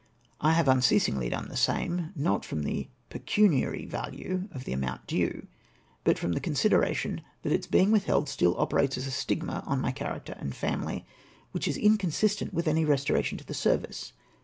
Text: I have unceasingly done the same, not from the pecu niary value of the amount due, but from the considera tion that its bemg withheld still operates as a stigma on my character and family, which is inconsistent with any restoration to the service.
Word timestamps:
I 0.39 0.53
have 0.53 0.67
unceasingly 0.67 1.29
done 1.29 1.47
the 1.47 1.55
same, 1.55 2.11
not 2.15 2.43
from 2.43 2.63
the 2.63 2.87
pecu 3.11 3.47
niary 3.47 3.87
value 3.87 4.47
of 4.51 4.63
the 4.63 4.73
amount 4.73 5.05
due, 5.05 5.45
but 6.03 6.17
from 6.17 6.31
the 6.31 6.41
considera 6.41 6.91
tion 6.95 7.21
that 7.43 7.53
its 7.53 7.67
bemg 7.67 7.91
withheld 7.91 8.27
still 8.27 8.57
operates 8.59 8.97
as 8.97 9.05
a 9.05 9.11
stigma 9.11 9.61
on 9.67 9.79
my 9.79 9.91
character 9.91 10.35
and 10.39 10.55
family, 10.55 11.05
which 11.51 11.67
is 11.67 11.77
inconsistent 11.77 12.51
with 12.51 12.67
any 12.67 12.83
restoration 12.83 13.37
to 13.37 13.45
the 13.45 13.53
service. 13.53 14.13